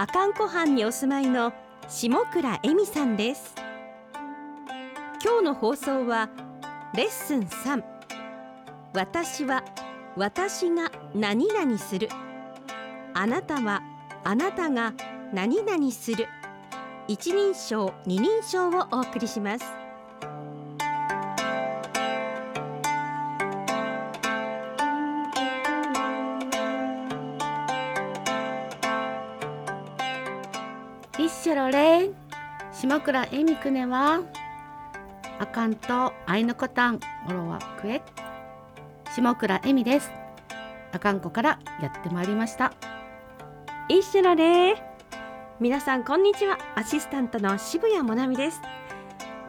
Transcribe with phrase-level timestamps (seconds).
[0.00, 1.52] 阿寒湖畔にお住まいの
[1.88, 3.56] 下倉恵美さんです。
[5.20, 6.30] 今日の放送は
[6.94, 7.82] レッスン3
[8.94, 9.64] 私は
[10.14, 12.08] 私が何々する。
[13.12, 13.82] あなたは
[14.22, 14.94] あなたが
[15.34, 16.28] 何々する。
[17.08, 19.64] 一人称二人称をお送りします。
[31.28, 32.10] イッシェロレイ
[32.72, 34.22] 島倉恵美くねは
[35.38, 38.00] あかんとアイヌコタンオロワクエ。
[39.14, 40.10] 下倉恵美です。
[40.90, 42.72] あかんこからやってまいりました。
[43.90, 44.82] 一緒のれ
[45.60, 46.56] 皆さんこんにちは。
[46.76, 48.62] アシスタントの渋谷もなみです。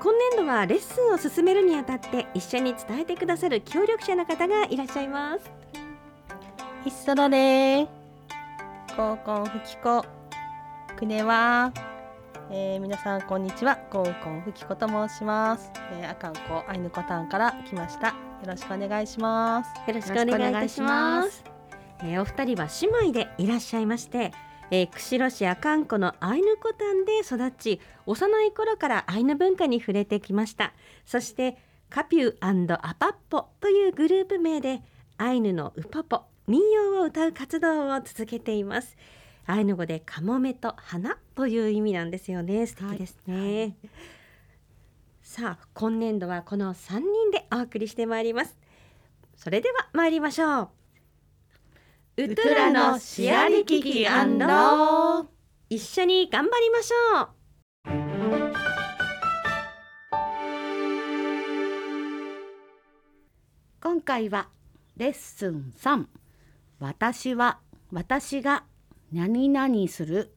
[0.01, 5.49] 今年度はレッスンを進めるにあたって一緒に伝えてくださる協力者の方がいらっしゃいます。
[6.83, 7.87] 一緒だね。
[8.97, 10.03] コンコンふきこ
[10.93, 11.73] くねは、
[12.51, 13.75] えー、皆さんこんにちは。
[13.75, 18.07] コンコンふきこと申します、えー、あかんこアイヌコタンから来ました。
[18.07, 18.13] よ
[18.47, 19.69] ろしくお願いします。
[19.87, 21.43] よろしくお願いいたします。
[22.01, 24.31] えーお二人は姉妹でいらっしゃいまして、
[24.71, 30.73] えー、釧路市阿寒湖のアイヌコタンで育ち幼い頃からアイヌ文化に触れてきました。
[31.05, 31.57] そして
[31.89, 34.81] カピューアパッポというグループ名で
[35.17, 38.95] アイヌのウポポ民謡を歌う活動を続けています。
[39.49, 42.67] アイヌ語でカモメと花という意味なんですよね。
[42.67, 43.75] 素敵ですね、
[45.23, 48.55] さあ今年度はこの3人でお送りしてまいります。
[49.35, 50.69] それでは参りましょ
[52.17, 52.23] う。
[52.25, 54.05] ウトゥラのシアリキキ
[55.69, 57.29] 一緒に頑張りましょう。
[63.81, 64.47] 今回は
[64.95, 66.05] レッスン3
[66.79, 67.57] 私は
[67.91, 68.68] 私が
[69.11, 70.33] 何々する。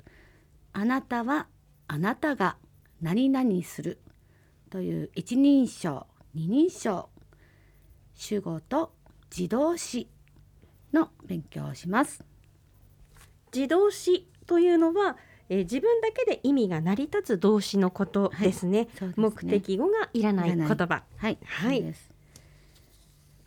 [0.73, 1.47] あなたは
[1.89, 2.57] あなたが
[3.01, 3.99] 何々する。
[4.71, 7.09] という一人称二人称。
[8.15, 8.93] 主語と
[9.35, 10.09] 自動詞
[10.93, 12.25] の勉強をします。
[13.55, 15.17] 自動詞というのは、
[15.49, 19.25] えー自分だけで意味が成り立つ動詞のことですね,、そうですね。
[19.29, 21.03] 目的語がいらない言葉。
[21.17, 21.95] はいはい。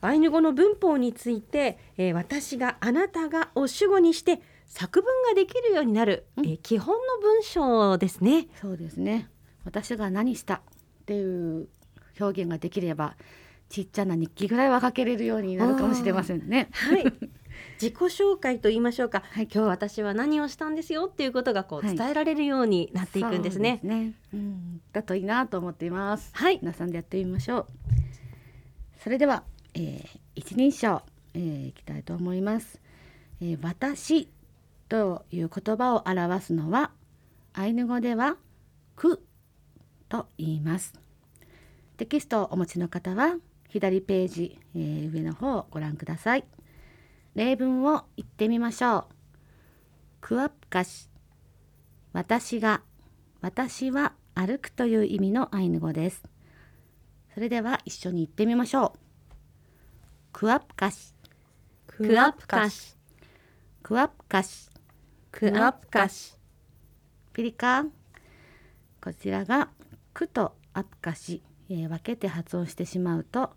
[0.02, 6.46] アイヌ語の文法について、えー私があなたがを主語にして作文ができるようになる、うん。
[6.46, 8.48] えー基本の文章ですね。
[8.62, 9.30] そうですね。
[9.64, 10.62] 私が何したっ
[11.06, 11.68] ていう
[12.20, 13.16] 表現ができれば
[13.70, 16.70] ちっちゃな日記ぐらいは書けれるようになるかもしれませんね。
[16.72, 17.03] はい。
[17.81, 19.48] 自己紹介と言いましょうか、はい。
[19.52, 21.96] 今日私は何をしたんですよっていうことがこうはい。
[21.96, 24.14] 伝えられるようになっていくんですね、そうね。
[24.34, 26.32] うん、だといいなと思っています。
[26.34, 26.59] はい。
[26.62, 27.68] 皆さんでやってみましょう。
[29.00, 29.44] それでは、
[29.74, 31.02] えー一人称、
[31.34, 32.82] えーいきたいと思います。
[33.42, 34.30] えー私
[34.90, 36.91] という言葉を表すのは
[37.53, 38.38] アイヌ語では
[38.96, 39.23] く
[40.09, 40.94] と言います。
[41.97, 43.35] テキストをお持ちの方は
[43.69, 46.44] 左ページ、えー上の方をご覧ください。
[47.34, 49.16] 例文を言ってみましょう。
[50.28, 51.07] クワプカシ
[52.12, 52.81] 私が
[53.41, 56.23] 私は歩くという意味のアイヌ語です
[57.35, 59.00] それでは一緒に言ってみましょう
[60.34, 61.13] クワプカシ
[61.85, 62.96] クアプカシ
[63.84, 64.67] クワプカシ
[65.38, 66.34] クアプカシ
[67.34, 67.91] ピリカン
[69.03, 69.68] こちらが
[70.13, 73.50] クとアプカシ、えー分けて発音してしまうと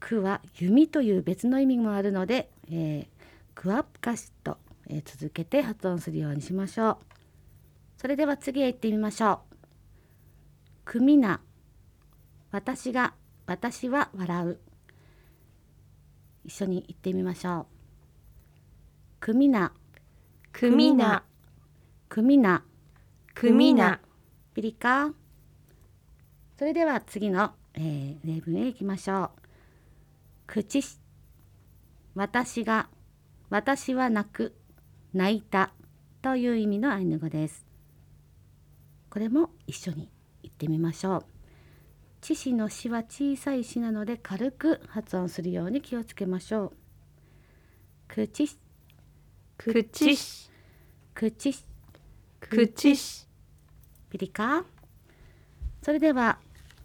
[0.00, 3.06] クは弓という別の意味もあるので、えー
[3.54, 4.58] クワプカシと、
[4.90, 6.96] えー続けて発音するようにしましょう。
[7.96, 9.56] それでは次へ行ってみましょう。
[10.84, 11.40] クミナ
[12.50, 13.14] 私が
[13.46, 14.58] 私は笑う。
[16.44, 17.66] 一緒に言ってみましょう。
[19.20, 19.72] クミナ
[20.52, 21.22] クミナ
[22.08, 22.64] クミナ
[23.34, 24.00] クミナ
[24.54, 25.12] ピリカ。
[26.58, 29.30] それでは次の、えー例文へ行きましょう。
[30.46, 30.98] 口し
[32.14, 32.88] 私が
[33.50, 34.56] 私は泣く
[35.12, 35.72] 泣いた
[36.22, 37.64] という意味のアイヌ語です。
[39.10, 40.10] これも一緒に
[40.42, 41.24] 言ってみましょう。
[42.20, 46.72] 知詞の詩は小さい詩なので軽く発音するように気をつけましょう。
[48.08, 48.48] 口
[49.60, 50.50] し口し。
[51.14, 51.64] 口し。
[52.40, 53.26] 口し。
[54.08, 54.64] ピリカ。
[55.82, 56.38] それでは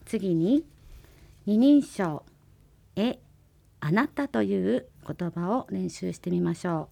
[0.05, 0.65] 次に
[1.45, 2.23] 二人称
[2.95, 3.19] 「え」
[3.79, 6.89] 「あなた」という言葉を練習してみましょ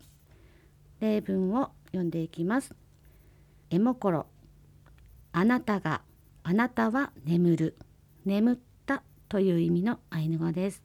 [1.00, 1.04] う。
[1.04, 2.76] 例文を読んでいきます。
[3.72, 4.28] えもころ
[5.32, 6.04] あなたが
[6.44, 7.78] あなたは眠る。
[8.24, 10.84] 眠ったという意味のアイヌ語です。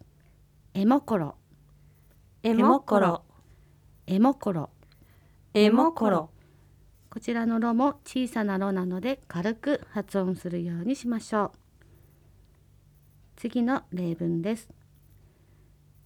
[0.73, 1.37] えもころ
[2.43, 3.23] えもころ
[4.07, 4.71] えもころ
[5.59, 6.31] えもころ
[7.09, 11.51] こちらの「ろ」も小さな「ろ」なので軽く発音するようにしましょう。
[13.37, 14.69] 次の例文です。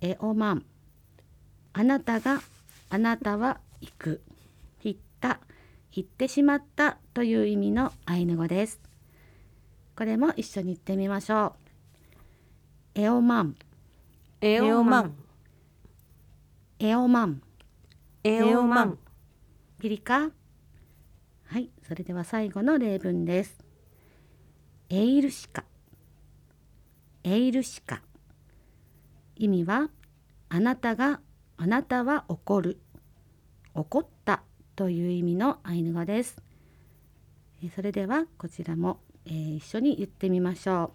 [0.00, 0.64] えおまん
[1.72, 2.40] あなたが
[2.90, 4.22] あなたは行く。
[4.84, 5.40] 行った。
[5.90, 8.80] 行ってしまったという意味のアイヌ語です。
[9.96, 11.56] これも一緒に言ってみましょ
[12.94, 13.00] う。
[13.00, 13.56] えおまん
[14.40, 15.14] えおまん
[16.78, 17.42] えおまん
[18.22, 18.98] えおまん
[19.80, 20.28] ピリカ
[21.46, 23.58] はいそれでは最後の例文です。
[24.90, 25.64] エイルシカ。
[27.24, 28.02] エイルシカ。
[29.36, 29.88] 意味は
[30.50, 31.20] あなたが
[31.56, 32.78] あなたは怒る。
[33.72, 34.42] 怒った。
[34.76, 36.42] という意味のアイヌ語です。
[37.64, 40.92] えそれではこちらも、えー一緒に言ってみましょ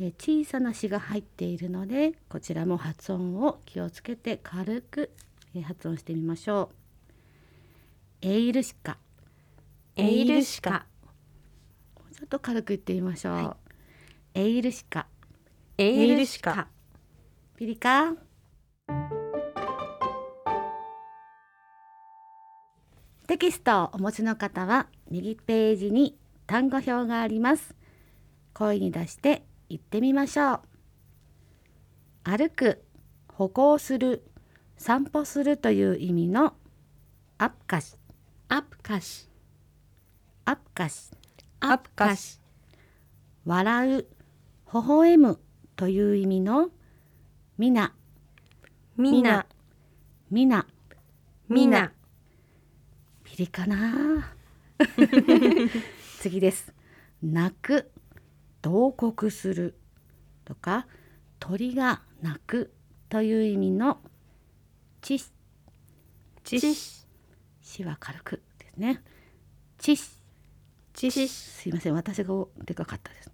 [0.00, 5.10] う、えー小さな詩が入っているのでこちらも発音を気をつけて軽く、
[5.54, 6.83] えー発音してみましょう。
[8.26, 8.96] エイルシカ。
[9.96, 10.86] エイルシカ。
[12.16, 13.56] ちょっと軽く言ってみましょう、
[14.32, 15.06] エイルシカ。
[15.76, 16.66] エイルシカ。
[17.54, 18.14] ピリカ。
[23.26, 26.16] テキストをお持ちの方は右ページに
[26.46, 27.74] 単語表があります。
[28.54, 30.60] 声に出して言ってみましょう。
[32.22, 32.82] 歩く
[33.28, 34.24] 歩行する
[34.78, 36.54] 散歩するという意味の
[37.36, 37.96] アプカシ
[38.54, 39.28] アッカシ
[40.46, 42.38] アップカシ
[43.44, 44.02] 笑う。
[44.02, 44.06] 微
[44.72, 45.40] 笑む。
[45.74, 46.68] という意味の。
[47.58, 47.92] みな。
[48.96, 49.46] みな。
[50.30, 50.68] みな。
[51.48, 51.92] みな。
[53.24, 54.36] ピリかな
[56.20, 56.72] 次です。
[57.24, 57.90] 泣く。
[58.62, 59.76] 慟哭する。
[60.44, 60.86] とか
[61.40, 62.72] 鳥が鳴く。
[63.08, 63.98] という意味の。
[65.00, 65.32] ちし。
[66.44, 67.03] ちし
[67.64, 69.02] しは軽くですね。
[69.78, 70.20] ちし
[70.92, 71.94] ちしすいません。
[71.94, 72.34] 私が
[72.64, 73.32] でかかったです。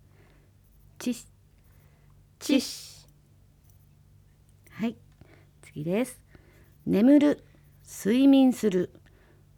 [0.99, 1.27] ちし
[2.39, 3.07] ちし
[4.71, 4.97] はい。
[5.63, 6.23] 次です。
[6.87, 7.45] 眠る。
[7.85, 8.93] 睡眠する。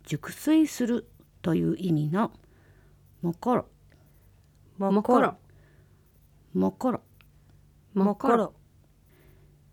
[0.04, 1.06] 熟睡する
[1.42, 2.32] という意味の。
[3.20, 3.66] もころ。
[4.78, 5.36] もころ。
[6.54, 7.00] もころ。
[7.92, 8.54] もころ。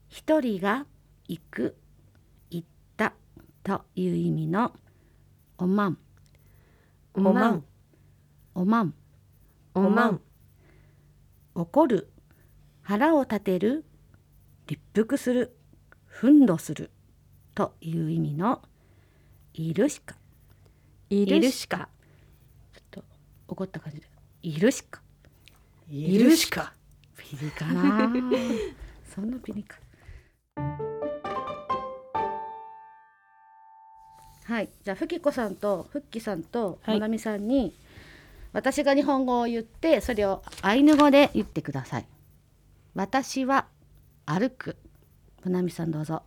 [0.09, 0.85] 一人が
[1.27, 1.77] 行く。
[2.51, 2.67] 行っ
[2.97, 3.13] た。
[3.63, 4.73] という意味の
[5.61, 5.97] おまん。
[7.13, 7.65] おまん。
[8.55, 8.93] おまん。
[9.73, 10.21] おまん。
[11.53, 12.09] 怒る。
[12.81, 13.83] 腹を立てる。
[14.67, 15.57] 立腹する。
[16.21, 16.91] 憤怒する。
[17.55, 18.61] という意味の。
[19.53, 20.15] いるしか。
[21.09, 21.89] いいるしか。
[22.73, 23.03] ちょっと
[23.49, 24.07] 怒った感じで。
[24.41, 25.01] いるしか。
[25.89, 26.71] いるしか。
[27.17, 28.13] ピリかな
[29.13, 29.77] そんなピリか
[34.49, 34.69] はい。
[34.83, 36.95] じゃあふきこさんとふっきさんとはい。
[36.95, 37.75] まなみさんに、
[38.51, 42.07] 私が日本語を言ってそれをアイヌ語で言ってください。
[42.95, 43.67] 私は
[44.25, 44.75] 歩く。
[45.45, 46.23] まなみさんどうぞ。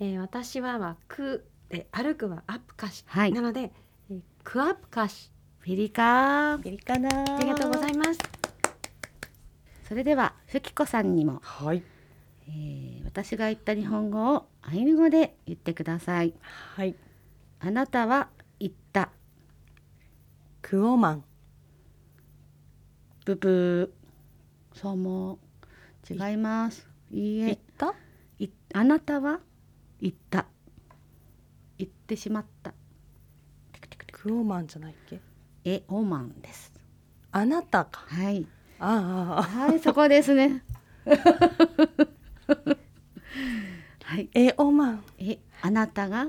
[0.00, 3.32] えー、私ははくで歩くはアップカシ、はい。
[3.32, 3.70] なので、
[4.10, 5.30] えー、クアップカシ。
[5.62, 8.18] ピリかピリかなありがとうございます。
[9.88, 11.84] それではふきこさんにも、はい。
[12.48, 16.34] えー私が言った日本語をアイヌ語で言ってください。
[16.74, 16.94] はい
[17.60, 18.28] あなたは
[18.60, 19.10] 言った。
[20.62, 21.24] クオマン
[23.24, 24.78] ブブー。
[24.78, 25.38] そうも
[26.08, 26.88] 違います。
[27.10, 27.46] いいえ。
[27.46, 27.94] 言った？
[28.38, 29.40] いあなたは
[30.00, 30.46] 言った。
[31.78, 32.72] 言ってしまった。
[34.12, 35.20] クオマンじゃないっけ？
[35.64, 36.72] えオマンです。
[37.32, 38.04] あなたか。
[38.06, 38.46] はい。
[38.78, 39.42] あああ。
[39.68, 40.62] はいそこですね。
[44.04, 44.30] はい。
[44.34, 45.04] えおまん。
[45.18, 46.28] えあなたが？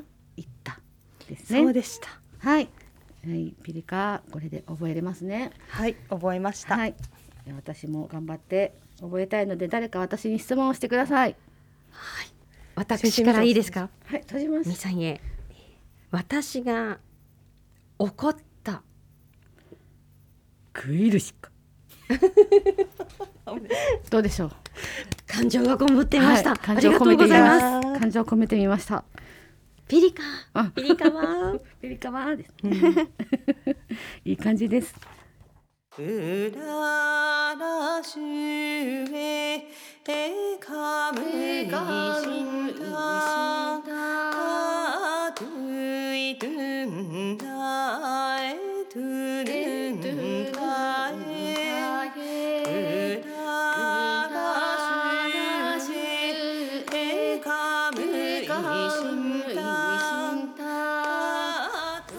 [1.30, 1.60] ですね。
[1.62, 2.10] そうでした。
[2.40, 2.68] はい。
[3.26, 3.54] はい。
[3.64, 5.52] ピリカこれで覚えれますね。
[5.70, 5.96] はい。
[6.10, 6.76] 覚えました。
[6.76, 6.96] はい。
[7.56, 11.36] 私も頑張って覚えたいので誰か私に質問をしてください。
[12.76, 13.90] 私からいいですか？
[14.06, 14.22] はい。
[14.22, 14.70] 閉じます。
[14.70, 15.22] みさんへ。
[16.12, 17.00] 私が
[17.98, 18.82] 怒った。
[20.76, 21.50] 食いるしか。
[24.10, 24.52] どうでしょう？
[25.28, 26.60] 感情がこもっていました、はい。
[26.60, 28.00] 感ありがとう情を込めてみございますます。
[28.00, 29.04] 感情を込めてみました
[29.90, 30.22] ピリカ。
[30.54, 30.66] あ。
[30.66, 32.54] ピリカは ピリカワです
[34.24, 34.94] いい感じです。
[35.98, 39.68] うららしゅえ
[40.08, 42.39] えかむいし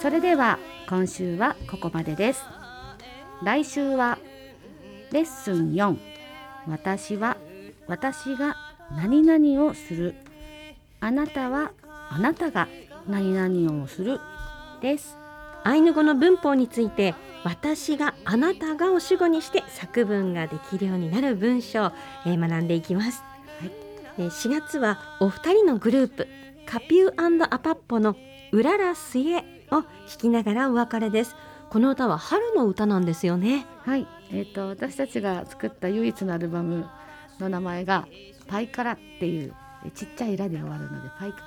[0.00, 2.42] それでは今週はここまでです。
[3.42, 4.18] 来週は
[5.12, 5.98] レッスン4
[6.66, 7.36] 私は
[7.86, 8.56] 私が
[8.96, 10.14] 何々をする。
[11.00, 11.72] あなたは
[12.08, 12.66] あなたが
[13.06, 14.18] 何々をする
[14.80, 15.18] です。
[15.64, 17.14] アイヌ語の文法について
[17.44, 21.92] 私があなたがを主語にして作文ができるようになる文章、
[22.24, 23.22] えー学んでいきます、
[23.60, 23.72] はい。
[24.16, 26.26] えー4月はお二人のグループ
[26.64, 28.16] カピューアパッポの
[28.52, 29.84] うららすえを弾
[30.18, 31.36] きながらお別れです。
[31.70, 33.66] この歌は春の歌なんですよね。
[33.84, 34.06] はい。
[34.32, 36.86] えー、と私たちが作った唯一のアルバム
[37.38, 38.06] の名前が
[38.48, 41.38] 「パイカラ」っていうえちっちゃい「ラ」で終わるのでパイカ。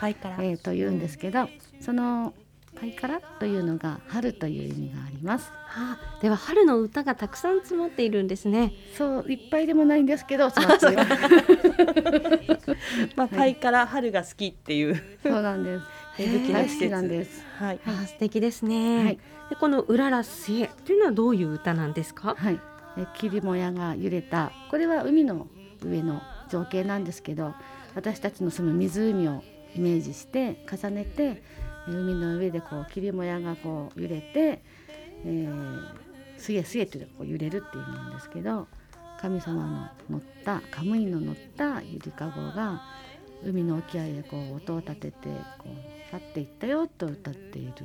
[0.00, 1.48] パイからえー、と言うんですけど、
[1.80, 2.32] その
[2.80, 5.50] パイカラというのが春という意味があります。
[5.66, 10.66] はあ、では春の歌がたくさん詰まっているんですねそういっぱいでもないんですけど、詰
[13.16, 15.84] ま あ、パイから春が好きっていうそうなんです。
[16.20, 17.44] えー武器なんです。
[17.58, 19.18] はいあー素敵ですね、はい
[19.50, 22.34] でこのうららすえというのはどういう歌なんですか？
[22.38, 22.60] はい。
[22.98, 24.52] え霧もやが揺れた。
[24.70, 25.46] これは海の
[25.82, 26.20] 上の
[26.50, 27.54] 情景なんですけど、
[27.94, 29.42] 私たちの住む湖を
[29.74, 31.42] イメージして重ねて、え
[31.90, 34.62] 海の上でこう霧もやがこう揺れて、
[35.24, 35.88] えー、
[36.38, 38.66] すげすげというこう揺れるっていう意味なんですけど、
[39.20, 42.82] 神様の乗ったカムイの乗ったゆりかごが
[43.44, 45.28] 海の沖合でこう音を立てて
[45.58, 47.76] こう去っていったよと歌っているんで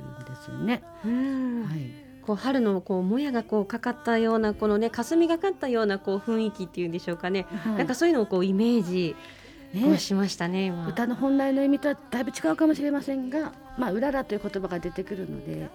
[0.42, 0.82] すよね。
[1.04, 2.04] うんはい。
[2.22, 9.14] こう春のこうもやがこうかかったようなこのね霞がかったようなこう雰囲気っていうんでしょうかね、はいなんかそういうのをこうイメージ
[9.74, 9.92] ね。
[9.92, 10.86] をしましたね今。
[10.88, 15.68] 歌の本来の意味とはだいぶ違うかもしれませんが、まあ、うららという言葉が出てくるので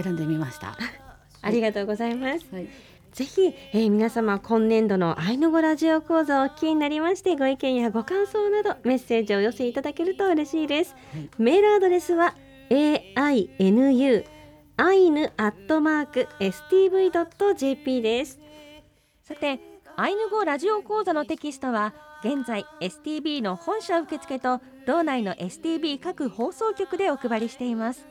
[0.00, 0.76] 選んでみました。
[1.42, 2.46] ありがとうございます。
[2.52, 2.68] はい、
[3.12, 11.30] ぜひ、えー皆様今年度のアイヌ語ラジオ講座をお聞きになりましてご意見やご感想などメッセージをお寄せいただけると嬉しいです、はい。
[11.38, 12.34] メールアドレスは
[12.68, 14.24] ainu
[14.78, 18.38] アイヌアットマーク stv.jp です。
[19.22, 19.60] さて
[19.96, 21.94] アイヌ語ラジオ講座のテキストは
[22.24, 28.06] 現在 STB の本社受付と道内の STB 各放送局でお配りしています。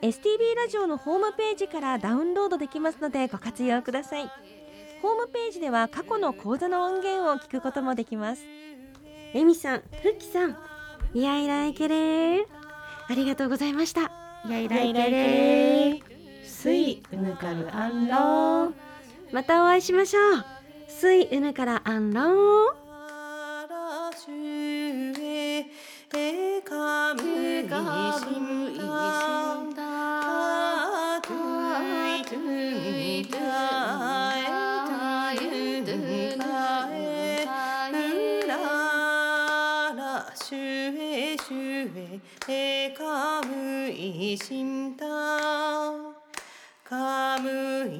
[0.00, 4.30] STB ラジオのホームページからダウンロードできますのでご活用ください。
[5.02, 8.42] ホームページでは過去の講座の音源を聞くこともできます。
[9.34, 10.56] エミさん、フッキさん、
[11.14, 12.44] いやいらいけれー。
[13.08, 14.10] ありがとうございました。
[14.46, 16.02] いやいらいけれー。
[16.44, 18.72] すいうぬかるあんろ
[19.32, 20.44] またお会いしましょう。
[20.88, 22.81] スイウヌからアンロー
[42.48, 45.04] えかむいしんた
[46.84, 47.96] かむい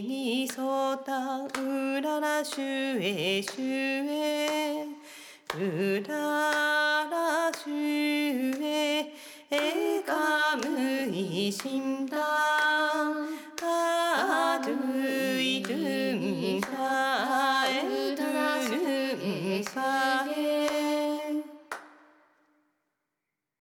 [0.00, 4.86] にそたうららしゅえしゅえ。
[5.56, 6.14] うら
[7.10, 9.12] らしゅえ。
[9.50, 12.07] えかむいしんた